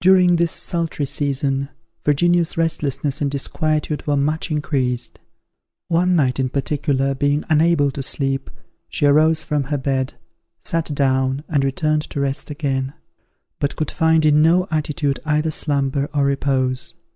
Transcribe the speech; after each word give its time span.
During 0.00 0.34
this 0.34 0.50
sultry 0.50 1.06
season, 1.06 1.68
Virginia's 2.04 2.56
restlessness 2.58 3.20
and 3.20 3.30
disquietude 3.30 4.04
were 4.04 4.16
much 4.16 4.50
increased. 4.50 5.20
One 5.86 6.16
night, 6.16 6.40
in 6.40 6.48
particular, 6.48 7.14
being 7.14 7.44
unable 7.48 7.92
to 7.92 8.02
sleep, 8.02 8.50
she 8.88 9.06
arose 9.06 9.44
from 9.44 9.62
her 9.70 9.78
bed, 9.78 10.14
sat 10.58 10.92
down, 10.92 11.44
and 11.48 11.62
returned 11.62 12.02
to 12.10 12.18
rest 12.18 12.50
again; 12.50 12.94
but 13.60 13.76
could 13.76 13.92
find 13.92 14.24
in 14.24 14.42
no 14.42 14.66
attitude 14.72 15.20
either 15.24 15.52
slumber 15.52 16.10
or 16.12 16.24
repose. 16.24 16.94